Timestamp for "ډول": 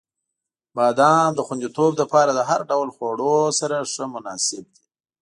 2.71-2.89